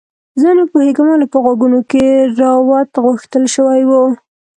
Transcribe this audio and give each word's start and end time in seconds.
زه 0.41 0.49
نه 0.57 0.63
پوهیږم 0.71 1.07
ولې 1.09 1.27
په 1.33 1.37
غوږونو 1.43 1.79
کې 1.91 2.05
روات 2.39 2.91
غوښتل 3.05 3.43
شوي 3.55 3.83
وو 3.89 4.03